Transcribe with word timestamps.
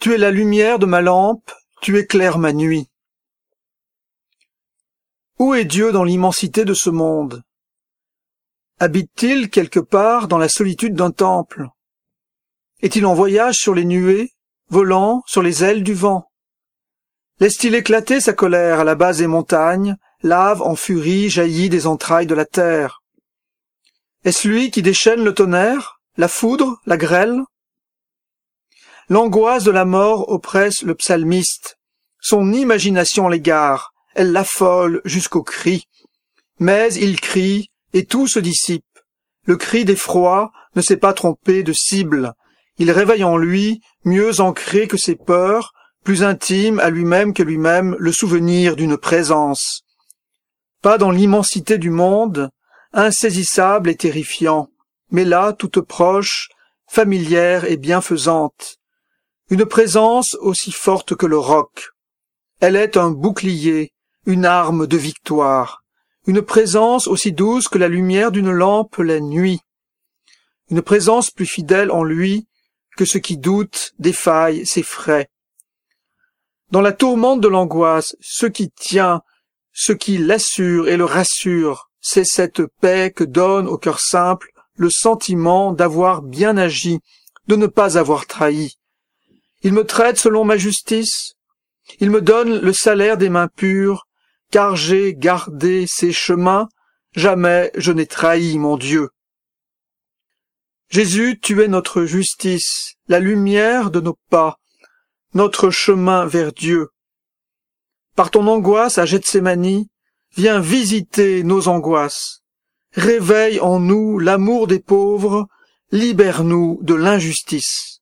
Tu 0.00 0.14
es 0.14 0.18
la 0.18 0.30
lumière 0.30 0.78
de 0.78 0.86
ma 0.86 1.00
lampe, 1.00 1.50
tu 1.82 1.98
éclaires 1.98 2.38
ma 2.38 2.52
nuit. 2.52 2.86
Où 5.40 5.54
est 5.54 5.64
Dieu 5.64 5.90
dans 5.90 6.04
l'immensité 6.04 6.64
de 6.64 6.72
ce 6.72 6.88
monde? 6.88 7.42
Habite-t-il 8.78 9.50
quelque 9.50 9.80
part 9.80 10.28
dans 10.28 10.38
la 10.38 10.48
solitude 10.48 10.94
d'un 10.94 11.10
temple? 11.10 11.66
Est-il 12.80 13.06
en 13.06 13.14
voyage 13.14 13.56
sur 13.56 13.74
les 13.74 13.84
nuées, 13.84 14.30
volant 14.68 15.24
sur 15.26 15.42
les 15.42 15.64
ailes 15.64 15.82
du 15.82 15.94
vent? 15.94 16.30
Laisse-t-il 17.40 17.74
éclater 17.74 18.20
sa 18.20 18.34
colère 18.34 18.78
à 18.78 18.84
la 18.84 18.94
base 18.94 19.18
des 19.18 19.26
montagnes, 19.26 19.96
lave 20.22 20.62
en 20.62 20.76
furie 20.76 21.28
jaillit 21.28 21.70
des 21.70 21.88
entrailles 21.88 22.26
de 22.28 22.36
la 22.36 22.46
terre? 22.46 23.02
Est-ce 24.24 24.46
lui 24.46 24.70
qui 24.70 24.82
déchaîne 24.82 25.24
le 25.24 25.34
tonnerre, 25.34 26.00
la 26.16 26.28
foudre, 26.28 26.80
la 26.86 26.96
grêle? 26.96 27.42
L'angoisse 29.10 29.64
de 29.64 29.70
la 29.70 29.86
mort 29.86 30.28
oppresse 30.28 30.82
le 30.82 30.94
psalmiste. 30.94 31.78
Son 32.20 32.52
imagination 32.52 33.28
l'égare, 33.28 33.94
elle 34.14 34.32
l'affole 34.32 35.00
jusqu'au 35.06 35.42
cri. 35.42 35.84
Mais 36.58 36.92
il 36.92 37.18
crie, 37.18 37.70
et 37.94 38.04
tout 38.04 38.26
se 38.26 38.38
dissipe. 38.38 38.84
Le 39.46 39.56
cri 39.56 39.86
d'effroi 39.86 40.52
ne 40.76 40.82
s'est 40.82 40.98
pas 40.98 41.14
trompé 41.14 41.62
de 41.62 41.72
cible. 41.72 42.34
Il 42.76 42.90
réveille 42.90 43.24
en 43.24 43.38
lui, 43.38 43.80
mieux 44.04 44.40
ancré 44.40 44.86
que 44.86 44.98
ses 44.98 45.16
peurs, 45.16 45.72
plus 46.04 46.22
intime 46.22 46.78
à 46.78 46.90
lui-même 46.90 47.32
que 47.32 47.42
lui-même, 47.42 47.96
le 47.98 48.12
souvenir 48.12 48.76
d'une 48.76 48.98
présence. 48.98 49.84
Pas 50.82 50.98
dans 50.98 51.10
l'immensité 51.10 51.78
du 51.78 51.88
monde, 51.88 52.50
insaisissable 52.92 53.88
et 53.88 53.96
terrifiant, 53.96 54.68
mais 55.10 55.24
là 55.24 55.54
toute 55.54 55.80
proche, 55.80 56.50
familière 56.86 57.64
et 57.64 57.78
bienfaisante, 57.78 58.77
une 59.50 59.64
présence 59.64 60.34
aussi 60.40 60.72
forte 60.72 61.14
que 61.14 61.26
le 61.26 61.38
roc. 61.38 61.90
Elle 62.60 62.76
est 62.76 62.96
un 62.96 63.10
bouclier, 63.10 63.92
une 64.26 64.44
arme 64.44 64.86
de 64.86 64.96
victoire, 64.96 65.82
une 66.26 66.42
présence 66.42 67.06
aussi 67.06 67.32
douce 67.32 67.68
que 67.68 67.78
la 67.78 67.88
lumière 67.88 68.30
d'une 68.30 68.50
lampe 68.50 68.98
la 68.98 69.20
nuit, 69.20 69.60
une 70.70 70.82
présence 70.82 71.30
plus 71.30 71.46
fidèle 71.46 71.90
en 71.90 72.04
lui 72.04 72.46
que 72.96 73.06
ce 73.06 73.16
qui 73.16 73.38
doute, 73.38 73.94
défaille, 73.98 74.66
s'effraie. 74.66 75.28
Dans 76.70 76.82
la 76.82 76.92
tourmente 76.92 77.40
de 77.40 77.48
l'angoisse, 77.48 78.16
ce 78.20 78.44
qui 78.44 78.70
tient, 78.70 79.22
ce 79.72 79.92
qui 79.92 80.18
l'assure 80.18 80.88
et 80.88 80.98
le 80.98 81.04
rassure, 81.06 81.88
c'est 82.00 82.24
cette 82.24 82.66
paix 82.80 83.12
que 83.14 83.24
donne 83.24 83.66
au 83.66 83.78
cœur 83.78 84.00
simple 84.00 84.50
le 84.74 84.90
sentiment 84.90 85.72
d'avoir 85.72 86.20
bien 86.22 86.58
agi, 86.58 86.98
de 87.46 87.56
ne 87.56 87.66
pas 87.66 87.96
avoir 87.96 88.26
trahi, 88.26 88.77
il 89.62 89.72
me 89.72 89.84
traite 89.84 90.18
selon 90.18 90.44
ma 90.44 90.56
justice. 90.56 91.34
Il 92.00 92.10
me 92.10 92.20
donne 92.20 92.60
le 92.60 92.72
salaire 92.72 93.16
des 93.16 93.28
mains 93.28 93.48
pures, 93.48 94.06
car 94.50 94.76
j'ai 94.76 95.14
gardé 95.14 95.86
ses 95.86 96.12
chemins, 96.12 96.68
jamais 97.14 97.70
je 97.76 97.92
n'ai 97.92 98.06
trahi 98.06 98.58
mon 98.58 98.76
Dieu. 98.76 99.08
Jésus, 100.90 101.38
tu 101.40 101.62
es 101.62 101.68
notre 101.68 102.04
justice, 102.04 102.94
la 103.08 103.20
lumière 103.20 103.90
de 103.90 104.00
nos 104.00 104.18
pas, 104.30 104.58
notre 105.34 105.70
chemin 105.70 106.24
vers 106.24 106.52
Dieu. 106.52 106.88
Par 108.16 108.30
ton 108.30 108.46
angoisse 108.46 108.98
à 108.98 109.04
Gethsemane, 109.04 109.84
viens 110.36 110.60
visiter 110.60 111.42
nos 111.42 111.68
angoisses. 111.68 112.42
Réveille 112.92 113.60
en 113.60 113.80
nous 113.80 114.18
l'amour 114.18 114.66
des 114.66 114.80
pauvres, 114.80 115.46
libère-nous 115.92 116.78
de 116.82 116.94
l'injustice. 116.94 117.97